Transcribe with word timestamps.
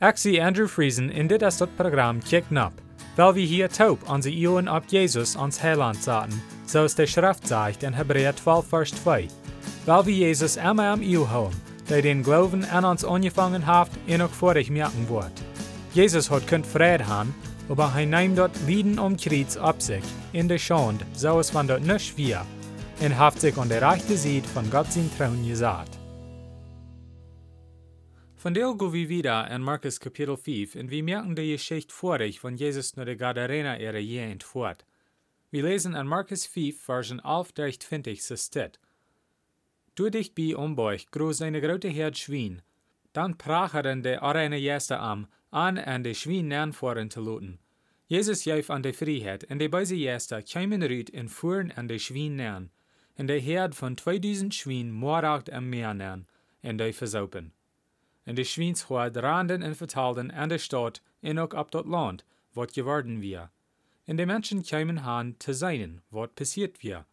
Zie 0.00 0.40
Andrew 0.40 0.66
Friesen 0.66 1.10
in 1.10 1.26
dit 1.26 1.42
is 1.42 1.56
dat 1.56 1.76
programma 1.76 2.20
Kick 2.24 2.50
Nap, 2.50 2.72
weil 3.16 3.34
wir 3.34 3.46
hier 3.46 3.68
taub 3.68 4.08
onze 4.08 4.30
Ohren 4.30 4.68
op 4.68 4.84
Jesus 4.88 5.36
ans 5.36 5.60
Heiland 5.60 6.02
zaten, 6.02 6.42
zoals 6.64 6.94
de 6.94 7.06
Schrift 7.06 7.46
zegt 7.46 7.82
in 7.82 7.92
Hebräer 7.92 8.34
12 8.34 8.66
vers 8.68 8.90
2. 8.90 9.28
Weil 9.84 10.04
wir 10.06 10.14
Jesus 10.14 10.56
immer 10.56 10.92
am 10.92 11.02
Eeuw 11.02 11.28
houden, 11.28 11.60
der 11.88 12.02
den 12.02 12.22
Glauben 12.22 12.64
an 12.64 12.84
uns 12.84 13.04
angefangen 13.04 13.66
hat 13.66 13.90
en 14.06 14.22
ook 14.22 14.34
vorig 14.34 14.70
merken 14.70 15.06
wordt. 15.06 15.42
Jesus 15.92 16.30
hat 16.30 16.46
kunt 16.46 16.66
vrede 16.66 17.04
haben, 17.04 17.34
aber 17.68 17.92
hij 17.92 18.06
neemt 18.06 18.36
dort 18.36 18.56
Lieden 18.66 18.98
um 18.98 19.16
Kreuz 19.16 19.56
ab 19.56 19.82
sich, 19.82 20.04
in 20.32 20.48
der 20.48 20.58
Schande, 20.58 21.04
so 21.14 21.38
es 21.38 21.52
van 21.52 21.66
dort 21.66 21.84
nicht 21.84 22.16
wir, 22.16 22.46
und 23.00 23.18
haft 23.18 23.40
sich 23.40 23.58
an 23.58 23.68
der 23.68 23.82
rechten 23.82 24.16
Seite 24.16 24.48
von 24.48 24.70
Gott 24.70 24.92
sein 24.92 25.10
Trauen 25.18 25.46
gesagt. 25.46 25.99
Von 28.40 28.54
der 28.54 28.72
go 28.72 28.90
wir 28.90 29.10
wieder 29.10 29.50
in 29.50 29.60
Markus 29.60 30.00
Kapitel 30.00 30.34
5 30.34 30.74
und 30.74 30.90
wir 30.90 31.02
merken 31.02 31.36
die 31.36 31.52
Geschichte 31.52 31.92
vorig 31.92 32.40
von 32.40 32.56
Jesus 32.56 32.96
naar 32.96 33.04
de 33.04 33.14
Gadarena 33.14 33.78
ihre 33.78 33.98
Jent 33.98 34.42
fort. 34.42 34.86
Wir 35.50 35.62
lesen 35.62 35.94
in 35.94 36.06
Markus 36.06 36.46
5, 36.46 36.80
Versen 36.80 37.20
11 37.22 37.52
durch 37.52 37.78
20 37.80 38.22
so 38.22 38.36
steht. 38.36 38.78
Du 39.94 40.08
dicht 40.08 40.34
bei 40.34 40.56
umbeug, 40.56 41.10
groß 41.10 41.42
eine 41.42 41.60
grote 41.60 41.88
Herd 41.88 42.16
Schwein. 42.16 42.62
Dann 43.12 43.36
pracheren 43.36 44.02
de 44.02 44.16
arene 44.16 44.56
Jeste 44.56 44.98
am, 44.98 45.26
an 45.50 45.76
en 45.76 46.02
de 46.02 46.14
Schwein 46.14 46.48
nern 46.48 46.72
voren 46.72 47.10
te 47.10 47.20
looten. 47.20 47.58
Jesus 48.06 48.44
juif 48.44 48.70
an 48.70 48.80
de 48.80 48.94
Freiheit, 48.94 49.44
en 49.50 49.58
de 49.58 49.68
beise 49.68 49.96
Jeste 49.96 50.42
kiemen 50.42 50.82
ruut 50.82 51.10
en 51.10 51.28
fuhren 51.28 51.72
an 51.76 51.88
de 51.88 51.98
Schwein 51.98 52.36
nern. 52.36 52.70
En 53.18 53.26
de 53.26 53.38
Herd 53.38 53.74
von 53.74 53.96
2000 53.96 54.54
Schwein 54.54 54.90
mooragt 54.90 55.50
am 55.50 55.68
Meer 55.68 55.94
nern, 55.94 56.26
en 56.62 56.78
de 56.78 56.90
versaupen. 56.92 57.52
En 58.22 58.34
de 58.34 58.44
Schweins 58.44 58.82
hoort 58.82 59.16
randen 59.16 59.62
en 59.62 59.76
vertaalden 59.76 60.32
aan 60.32 60.48
de 60.48 60.58
stad 60.58 61.02
en 61.20 61.38
ook 61.38 61.52
op 61.52 61.70
dat 61.70 61.86
land, 61.86 62.24
wat 62.52 62.72
geworden 62.72 63.18
wir. 63.18 63.50
En 64.04 64.16
de 64.16 64.26
mensen 64.26 64.62
kiemen 64.62 64.96
han 64.96 65.36
te 65.36 65.54
zijn, 65.54 66.02
wat 66.08 66.34
passiert 66.34 66.80
wir. 66.80 67.04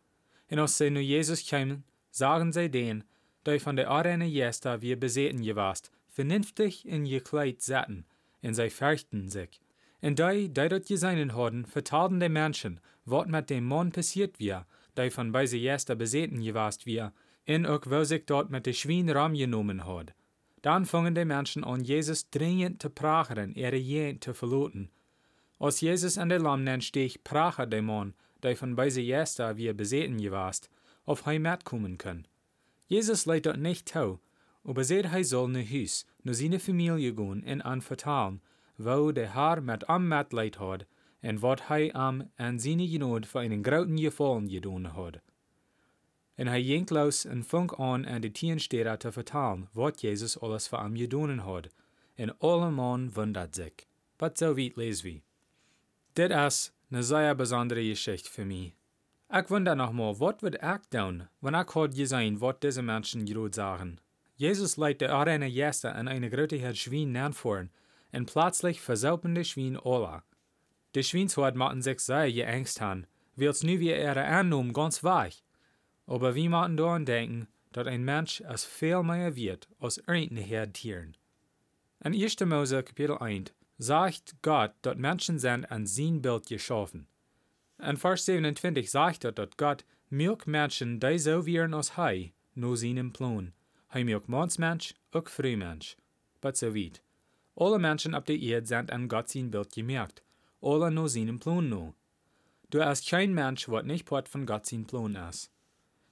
En 0.46 0.60
als 0.60 0.76
zij 0.76 0.90
nu 0.90 1.02
Jezus 1.02 1.44
kiemen, 1.44 1.86
sagen 2.10 2.52
zij 2.54 2.70
den, 2.70 3.08
die 3.42 3.60
van 3.60 3.76
de 3.76 3.86
arene 3.86 4.32
Jester 4.32 4.80
wir 4.80 4.98
bezeten 4.98 5.44
gewast, 5.44 5.92
vernünftig 6.08 6.86
in 6.86 7.06
je 7.06 7.20
Kleid 7.20 7.64
zaten, 7.64 8.06
en 8.40 8.56
zij 8.56 8.72
fürchten 8.72 9.30
sich. 9.30 9.60
En 10.00 10.16
die, 10.16 10.52
die 10.52 10.68
dat 10.68 10.86
geseinen 10.86 11.30
hadden, 11.30 11.68
vertaalden 11.68 12.20
de 12.20 12.30
mensen, 12.30 12.80
wat 13.04 13.28
met 13.28 13.48
dem 13.48 13.64
Mann 13.64 13.92
passiert 13.92 14.38
wir, 14.38 14.66
die 14.94 15.12
van 15.12 15.32
bij 15.32 15.46
ze 15.46 15.60
Jester 15.60 15.96
bezeten 15.96 16.44
gewast 16.44 16.84
wir, 16.84 17.12
en 17.44 17.66
ook 17.66 17.84
wo 17.84 18.04
sich 18.04 18.24
dort 18.26 18.50
met 18.50 18.64
de 18.64 18.74
Schwein 18.74 19.12
ram 19.12 19.36
genommen 19.36 19.80
had. 19.80 20.14
Dann 20.62 20.86
fangen 20.86 21.16
die 21.16 21.26
Menschen 21.26 21.64
an, 21.64 21.84
Jesus 21.84 22.30
dringend 22.30 22.82
zu 22.82 22.90
prachen, 22.90 23.56
ihre 23.56 23.76
Jent 23.76 24.24
zu 24.24 24.34
verloten. 24.34 24.90
Als 25.60 25.82
Jesus 25.82 26.18
an 26.18 26.30
der 26.30 26.40
Lamm 26.40 26.82
stich, 26.82 27.24
prache 27.24 27.68
der 27.68 27.82
Mann, 27.82 28.14
der 28.44 28.56
von 28.56 28.76
beise 28.76 29.02
Jester 29.02 29.58
wie 29.58 29.72
beseten 29.74 30.18
gewast, 30.18 30.70
auf 31.06 31.26
heim 31.26 31.48
kommen 31.64 31.98
kann. 31.98 32.28
Jesus 32.88 33.26
leidt 33.26 33.46
dort 33.46 33.60
nicht 33.60 33.88
tau, 33.88 34.20
aber 34.64 34.84
seht 34.84 35.06
er 35.06 35.24
soll 35.24 35.50
ne 35.50 35.64
Hus, 35.64 36.06
nur 36.24 36.36
seine 36.36 36.60
Familie 36.60 37.14
gehen 37.14 37.44
und 37.44 37.62
anvertrauen, 37.62 38.42
wo 38.78 39.12
der 39.12 39.34
Herr 39.34 39.62
mit 39.62 39.90
am 39.90 40.08
Mat 40.08 40.34
leid 40.34 40.60
hat, 40.60 40.86
und 41.22 41.42
wat 41.42 41.68
hij 41.68 41.94
am 41.94 42.30
an 42.38 42.60
seine 42.60 42.88
Genot 42.88 43.26
für 43.26 43.40
einen 43.40 43.64
großen 43.64 43.98
Gefallen 43.98 44.48
gedaan 44.48 44.94
hat. 44.96 45.22
En 46.38 46.48
hij 46.48 46.62
jinkt 46.62 46.90
los 46.90 47.26
en 47.26 47.44
funk 47.44 47.72
an 47.72 48.08
aan 48.08 48.22
de 48.22 48.32
tien 48.32 48.60
steden 48.60 48.98
te 48.98 49.12
vertalen 49.12 49.70
wat 49.74 50.02
Jezus 50.02 50.40
alles 50.40 50.68
voor 50.68 50.80
hem 50.80 50.98
gedaan 50.98 51.38
had. 51.38 51.68
En 52.16 52.38
alle 52.40 52.70
man 52.70 53.12
wundert 53.14 53.56
zich. 53.56 53.74
Wat 54.18 54.38
zo 54.38 54.54
weit 54.54 54.76
lees 54.76 55.02
wie. 55.02 55.24
Dit 56.14 56.32
is 56.32 56.72
een 56.90 57.04
zeer 57.04 57.36
bijzondere 57.36 57.84
Geschichte 57.84 58.30
für 58.30 58.46
mich. 58.46 58.74
Ich 59.30 59.50
wonder 59.50 59.76
noch 59.76 59.92
mal, 59.92 60.20
wat 60.20 60.42
wird 60.42 60.56
ich 60.56 60.90
doen, 60.90 61.28
wenn 61.42 61.54
ich 61.54 61.74
had 61.74 61.96
gesehen, 61.96 62.40
wat 62.40 62.62
diese 62.62 62.82
Menschen 62.82 63.26
gerade 63.26 63.54
sagen. 63.54 64.00
Jesus 64.38 64.78
leidt 64.78 65.00
de 65.00 65.10
arene 65.10 65.48
Jester 65.48 65.96
an 65.96 66.08
eine 66.08 66.30
grote 66.30 66.58
Herd 66.58 66.78
Schwein 66.78 67.12
nanvoeren, 67.12 67.72
en 68.12 68.26
plötzlich 68.26 68.80
versaupen 68.80 69.34
de 69.36 69.44
Schwein 69.44 69.78
alle. 69.78 70.22
De 70.96 71.04
Schweinshoort 71.04 71.56
machten 71.56 71.82
sich 71.82 72.00
sehr 72.00 72.32
geängst 72.32 72.80
han, 72.80 73.06
wils 73.36 73.64
nu 73.64 73.80
wie 73.80 73.92
ihre 73.92 74.24
Annahmen 74.24 74.74
ganz 74.74 75.04
weich. 75.04 75.44
Aber 76.08 76.34
wie 76.34 76.50
moeten 76.50 76.78
daran 76.78 77.06
denken, 77.06 77.48
dat 77.74 77.88
ein 77.88 78.04
Mensch 78.04 78.42
als 78.42 78.66
veel 78.66 79.04
meer 79.04 79.36
wird 79.36 79.68
als 79.80 79.98
irgendeine 80.08 80.72
Tieren. 80.72 81.16
In 82.04 82.14
1. 82.14 82.40
Mose 82.46 82.82
Kapitel 82.84 83.18
1 83.18 83.52
sagt 83.78 84.36
Gott, 84.42 84.72
dat 84.82 84.98
Menschen 84.98 85.40
sind 85.40 85.70
an 85.70 85.86
sein 85.86 86.22
Bild 86.22 86.48
geschaffen. 86.48 87.08
In 87.80 87.98
Vers 87.98 88.26
27 88.26 88.90
sagt 88.90 89.24
er, 89.24 89.32
dat 89.32 89.58
Gott 89.58 89.86
milk 90.10 90.48
Menschen, 90.48 91.00
die 91.00 91.20
so 91.20 91.46
wären 91.46 91.74
als 91.74 91.96
hij, 91.98 92.34
nur 92.56 92.78
seinem 92.78 93.12
Plan. 93.12 93.54
Hij 93.90 94.04
milk 94.04 94.28
Mannsmensch, 94.28 94.94
ook 95.12 95.30
Frühmensch. 95.30 95.98
But 96.42 96.58
so 96.58 96.74
weit. 96.74 97.02
Alle 97.56 97.80
Menschen 97.80 98.16
auf 98.16 98.24
der 98.24 98.40
Erde 98.40 98.68
sind 98.68 98.92
an 98.92 99.08
Gott 99.08 99.30
sein 99.30 99.52
Bild 99.52 99.72
gemerkt. 99.74 100.24
Alle 100.62 100.90
nur 100.90 101.10
seinem 101.10 101.40
Plan 101.40 101.70
nur. 101.70 101.94
Du 102.70 102.84
hast 102.84 103.10
kein 103.10 103.34
Mensch, 103.34 103.70
wat 103.70 103.86
nicht 103.86 104.06
part 104.06 104.28
von 104.28 104.46
Gott 104.46 104.66
sein 104.66 104.86
Plan 104.86 105.16
ist. 105.16 105.52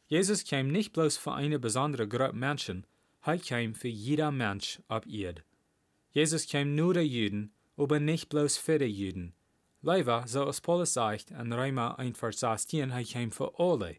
Jesus 0.08 0.46
kam 0.46 0.68
nicht 0.68 0.94
bloß 0.94 1.18
für 1.18 1.34
eine 1.34 1.58
besondere 1.58 2.08
Gruppe 2.08 2.36
Menschen, 2.36 2.86
er 3.24 3.40
kam 3.40 3.74
für 3.74 3.88
jeder 3.88 4.32
Mensch 4.32 4.80
auf 4.88 5.08
Erde. 5.08 5.42
Jesus 6.12 6.48
kam 6.48 6.76
nur 6.76 6.94
der 6.94 7.08
Juden, 7.08 7.52
aber 7.76 8.00
nicht 8.00 8.30
bloß 8.30 8.58
für 8.58 8.78
die 8.78 8.86
Juden. 8.86 9.34
Leider, 9.82 10.28
so 10.28 10.46
als 10.46 10.62
Paulus 10.62 10.94
sagt 10.94 11.32
in 11.32 11.52
Römer 11.52 11.98
1, 11.98 12.18
Vers 12.20 12.40
16, 12.40 12.92
er 12.92 13.04
kam 13.04 13.32
für 13.32 13.60
alle. 13.60 13.98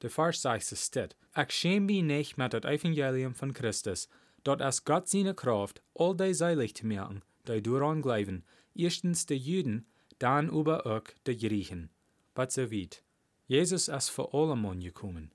Der 0.00 0.10
Vers 0.10 0.42
sagt 0.42 0.70
es 0.70 0.86
steht, 0.86 1.16
ich 1.36 1.50
schäme 1.52 1.86
mich 1.86 2.02
nicht 2.02 2.38
mit 2.38 2.52
dem 2.52 2.62
Evangelium 2.62 3.34
von 3.34 3.52
Christus, 3.52 4.08
dort 4.44 4.60
es 4.60 4.84
Gott 4.84 5.08
seine 5.08 5.34
Kraft, 5.34 5.82
all 5.94 6.16
die 6.16 6.34
seilig 6.34 6.76
zu 6.76 6.86
merken, 6.86 7.22
die 7.48 7.62
daran 7.62 8.00
glauben, 8.00 8.44
erstens 8.74 9.26
die 9.26 9.34
Juden, 9.34 9.86
dann 10.20 10.48
über 10.48 10.86
auch 10.86 11.02
die 11.26 11.36
Griechen. 11.36 11.90
Aber 12.34 12.48
so 12.48 12.70
weit. 12.70 13.02
Jesus 13.48 13.88
ist 13.88 14.10
für 14.10 14.32
alle 14.32 14.54
Mann 14.54 14.80
gekommen. 14.80 15.32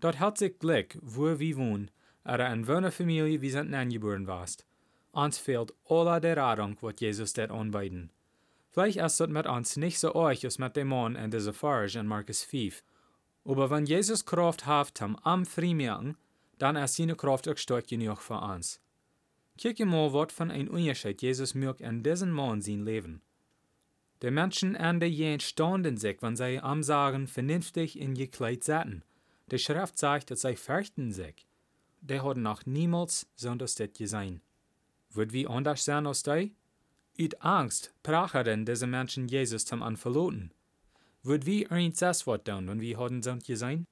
Dort 0.00 0.18
hat 0.18 0.38
sich 0.38 0.58
Glück, 0.58 0.98
wo 1.02 1.38
wir 1.38 1.56
wohnen, 1.56 1.90
er 2.24 2.40
eine 2.40 2.66
Wohnerfamilie 2.66 3.40
wie 3.40 3.50
sind 3.50 3.74
angeboren 3.74 4.26
warst. 4.26 4.64
Uns 5.12 5.38
fehlt 5.38 5.72
alle 5.88 6.20
der 6.20 6.36
Radung, 6.36 6.76
wat 6.80 7.00
Jesus 7.00 7.32
dort 7.32 7.50
anbeiden. 7.50 8.10
Vielleicht 8.70 8.98
ist 8.98 9.18
das 9.18 9.28
mit 9.28 9.46
uns 9.46 9.76
nicht 9.76 9.98
so 9.98 10.14
euch 10.14 10.44
als 10.44 10.58
mit 10.58 10.76
dem 10.76 10.88
Mann 10.88 11.16
in 11.16 11.30
dieser 11.30 11.52
Farge 11.52 11.98
in 11.98 12.06
Markus 12.06 12.44
5. 12.44 12.82
Aber 13.44 13.70
wenn 13.70 13.86
Jesus 13.86 14.24
Kraft 14.24 14.66
hat, 14.66 15.02
am 15.02 15.16
am 15.16 15.44
Friemerken, 15.44 16.16
dann 16.58 16.76
ist 16.76 16.96
seine 16.96 17.16
Kraft 17.16 17.48
auch 17.48 17.56
stark 17.56 17.88
genug 17.88 18.20
für 18.20 18.40
uns. 18.40 18.80
Kijk 19.58 19.84
mal, 19.84 20.12
wat 20.12 20.32
von 20.32 20.50
ein 20.50 20.68
Unterschied 20.68 21.20
Jesus 21.20 21.54
merkt 21.54 21.80
in 21.80 22.02
diesem 22.02 22.30
Mann 22.30 22.62
sein 22.62 22.84
Leben. 22.84 23.22
Die 24.22 24.30
Menschen 24.30 24.76
an 24.76 25.00
der 25.00 25.10
Jent 25.10 25.42
staunen 25.42 25.96
sich, 25.96 26.22
wenn 26.22 26.36
sie 26.36 26.60
am 26.60 26.82
Sagen 26.82 27.26
vernünftig 27.26 27.98
in 27.98 28.14
gekleid 28.14 28.62
satten. 28.62 29.02
De 29.50 29.58
Schrift 29.58 29.98
sagt, 29.98 30.30
dass 30.30 30.42
sie 30.42 30.56
fürchten 30.56 31.12
sich. 31.12 31.46
Die 32.00 32.20
haben 32.20 32.42
noch 32.42 32.66
niemals 32.66 33.26
sonders 33.34 33.74
das 33.74 33.92
gesehen. 33.92 34.40
Wird 35.10 35.32
wie 35.32 35.46
anders 35.46 35.84
sein 35.84 36.06
als 36.06 36.22
die? 36.22 36.54
Uit 37.18 37.42
Angst 37.42 37.92
prachen 38.02 38.64
diese 38.64 38.86
Menschen 38.86 39.28
Jesus 39.28 39.64
zum 39.64 39.82
Anverloten. 39.82 40.52
Wird 41.22 41.44
wie 41.44 41.64
das 41.64 42.26
was 42.26 42.44
tun, 42.44 42.68
wenn 42.68 42.80
wir 42.80 42.98
haben 42.98 43.22
so 43.22 43.36
gesehen? 43.36 43.84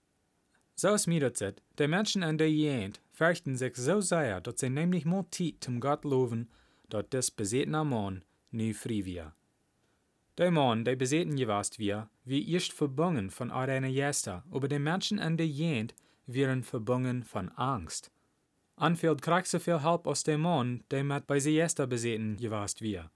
So 0.77 0.95
ist 0.95 1.09
mir 1.09 1.29
das, 1.29 1.55
die 1.79 1.89
Menschen 1.89 2.23
an 2.23 2.39
der 2.39 2.51
Jent 2.51 3.01
fürchten 3.13 3.57
sich 3.57 3.77
so 3.77 4.01
sehr, 4.01 4.41
dass 4.41 4.61
sie 4.61 4.71
nämlich 4.71 5.05
more 5.05 5.27
Zeit 5.31 5.57
zum 5.61 5.81
Gott 5.81 6.05
loben, 6.05 6.49
dass 6.89 7.07
das 7.11 7.31
besetene 7.33 7.85
Mann 7.85 8.25
nie 8.53 8.73
frei 8.73 9.05
wird. 9.05 9.32
Mann, 10.52 10.85
der 10.85 10.94
beseten 10.94 11.35
gewast 11.35 11.81
wir, 11.81 12.08
wie 12.25 12.49
erst 12.52 12.73
verbunden 12.73 13.29
von 13.29 13.50
einer 13.50 13.88
Jester, 13.88 14.44
aber 14.52 14.69
die 14.69 14.79
Menschen 14.79 15.19
an 15.19 15.37
der 15.37 15.49
Jent 15.49 15.96
wären 16.26 16.62
verbunden 16.62 17.25
von 17.25 17.49
Angst. 17.56 18.12
Anfehlt 18.76 19.20
kriegt 19.20 19.49
so 19.49 19.58
viel 19.58 19.82
Halb 19.82 20.06
aus 20.06 20.25
Mann, 20.26 20.85
der 20.93 21.02
mit 21.02 21.26
bei 21.26 21.40
sie 21.40 21.56
Jester 21.56 21.88
beseten 21.88 22.37
gewast 22.37 22.82
wir. 22.82 23.11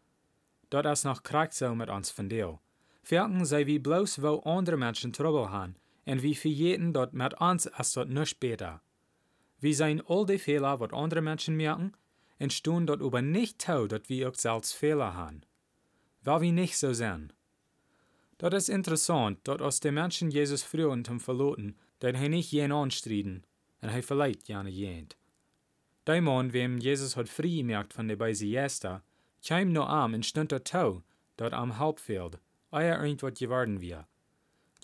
Dort 0.70 0.86
ist 0.86 1.04
noch 1.04 1.22
kriegt 1.22 1.60
mit 1.60 1.90
uns 1.90 2.10
von 2.10 2.28
dir. 2.28 2.58
Felken 3.04 3.44
sei 3.44 3.66
wie 3.66 3.78
bloß 3.78 4.20
wo 4.20 4.40
andere 4.40 4.76
Menschen 4.76 5.12
Trouble 5.12 5.50
haben, 5.50 5.76
und 6.04 6.24
wie 6.24 6.34
für 6.34 6.48
jeden 6.48 6.92
dort 6.92 7.12
mit 7.14 7.40
uns 7.40 7.66
ist 7.66 7.96
dort 7.96 8.08
nicht 8.08 8.30
später. 8.30 8.80
Wir 9.60 9.76
sein 9.76 10.02
all 10.08 10.26
die 10.26 10.38
Fehler, 10.38 10.80
wat 10.80 10.92
andere 10.92 11.22
Menschen 11.22 11.56
merken, 11.56 11.92
und 12.40 12.52
stehen 12.52 12.88
dort 12.88 13.00
aber 13.00 13.22
nicht 13.22 13.60
tau, 13.60 13.86
dass 13.86 14.08
wir 14.08 14.28
auch 14.28 14.34
selbst 14.34 14.74
Fehler 14.74 15.14
haben 15.14 15.42
weil 16.22 16.40
wir 16.40 16.52
nicht 16.52 16.76
so 16.76 16.92
sind. 16.92 17.34
Das 18.38 18.54
ist 18.54 18.68
interessant, 18.68 19.38
dass 19.44 19.60
aus 19.60 19.80
den 19.80 19.94
Menschen 19.94 20.30
Jesus 20.30 20.62
früher 20.62 20.96
zum 21.04 21.20
Verloten, 21.20 21.76
dass 22.00 22.14
er 22.14 22.28
nicht 22.28 22.50
jen 22.50 22.72
anstriden, 22.72 23.46
und 23.80 23.88
er 23.88 24.02
verleiht 24.02 24.48
jene 24.48 24.70
jent. 24.70 25.16
Der 26.06 26.20
Mann, 26.20 26.52
wem 26.52 26.78
Jesus 26.78 27.16
hat 27.16 27.28
frei 27.28 27.48
gemacht 27.48 27.92
von 27.92 28.08
der 28.08 28.16
Beise 28.16 28.46
Jester, 28.46 29.02
kam 29.46 29.72
nur 29.72 29.88
am 29.88 30.14
und 30.14 30.26
stand 30.26 30.50
dort 30.50 30.66
tau, 30.66 31.02
dort 31.36 31.52
am 31.52 31.78
Hauptfeld, 31.78 32.40
eier 32.72 33.00
irgendwas 33.02 33.38
geworden 33.38 33.80
wir. 33.80 34.06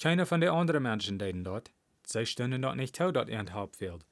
Keiner 0.01 0.27
von 0.27 0.41
den 0.41 0.51
anderen 0.51 0.85
Menschen 0.85 1.19
deden 1.19 1.43
dort, 1.43 1.73
sie 2.05 2.27
standen 2.27 2.63
dort 2.63 2.77
nicht 2.77 2.95
tau 2.95 3.11
dort 3.11 3.29
in 3.29 3.53
Hauptfeld. 3.53 4.07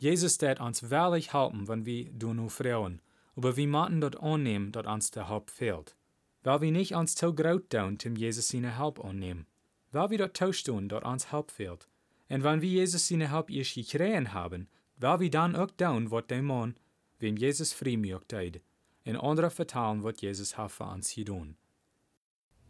Jesus 0.00 0.34
steht 0.34 0.58
uns 0.58 0.90
wahrlich 0.90 1.32
helfen, 1.32 1.68
wenn 1.68 1.86
wir 1.86 2.10
du 2.10 2.34
nu 2.34 2.48
Frauen, 2.48 3.00
aber 3.36 3.56
wir 3.56 3.68
maten 3.68 4.00
dort 4.00 4.20
annehmen, 4.20 4.72
dort 4.72 4.86
uns 4.86 5.12
der 5.12 5.28
Hauptfeld. 5.28 5.94
Weil 6.42 6.60
wir 6.60 6.72
nicht 6.72 6.94
uns 6.94 7.14
zu 7.14 7.34
groot 7.34 7.70
tun, 7.70 7.98
zum 7.98 8.16
Jesus 8.16 8.48
seine 8.48 8.78
Help 8.78 9.04
annehmen. 9.04 9.46
Weil 9.92 10.10
wir 10.10 10.18
dort 10.18 10.36
tauschen, 10.36 10.88
dort 10.88 11.04
uns 11.04 11.30
Help 11.30 11.50
fehlt. 11.50 11.88
Und 12.28 12.44
wenn 12.44 12.62
wir 12.62 12.68
Jesus 12.68 13.08
seine 13.08 13.30
Help 13.30 13.50
erst 13.50 13.74
gekriegt 13.74 14.32
haben, 14.32 14.68
weil 14.96 15.20
wir 15.20 15.30
dann 15.30 15.56
auch 15.56 15.70
tun, 15.70 16.10
was 16.10 16.26
der 16.28 16.42
Mann, 16.42 16.76
wem 17.18 17.36
Jesus 17.36 17.72
freimügt 17.72 18.32
deed. 18.32 18.60
In 19.04 19.16
andere 19.16 19.50
vertalen, 19.50 20.02
was 20.02 20.20
Jesus 20.20 20.56
hat 20.56 20.72
für 20.72 20.84
uns 20.84 21.14
gedaan. 21.14 21.56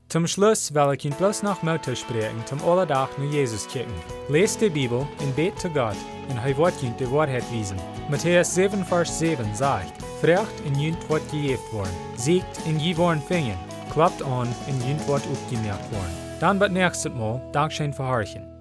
Zum 0.09 0.27
Schluss 0.27 0.75
will 0.75 0.95
ich 0.95 1.05
Ihnen 1.05 1.17
bloß 1.17 1.43
noch 1.43 1.63
Motto 1.63 1.95
sprechen, 1.95 2.45
zum 2.47 2.63
Allerdach 2.65 3.17
nur 3.17 3.31
Jesus 3.31 3.67
kicken. 3.67 3.95
Lest 4.29 4.61
die 4.61 4.69
Bibel 4.69 5.07
und 5.19 5.37
bet 5.37 5.59
zu 5.59 5.71
Gott, 5.71 5.97
und 6.29 6.37
er 6.37 6.57
wird 6.57 6.83
Ihnen 6.83 6.97
die 6.99 7.11
Wahrheit 7.11 7.51
wiesen. 7.51 7.79
Matthäus 8.11 8.55
7, 8.55 8.85
Vers 8.85 9.19
7 9.19 9.55
sagt, 9.55 10.12
Frecht 10.23 10.61
in 10.65 10.79
jünt 10.79 11.09
wat 11.09 11.21
gejeft 11.31 11.73
worden, 11.73 11.93
siegt 12.17 12.61
in 12.65 12.79
je 12.79 12.95
worden 12.95 13.23
fingen, 13.23 13.59
klappt 13.89 14.23
an 14.23 14.49
in 14.67 14.79
jünt 14.87 15.05
wat 15.07 15.27
opgemerkt 15.27 15.91
worden. 15.91 16.15
Dan 16.39 16.59
wat 16.59 16.71
nächstes 16.71 17.13
Mal, 17.13 17.41
Dankeschön 17.51 17.93
für 17.93 18.07
Horchen. 18.07 18.52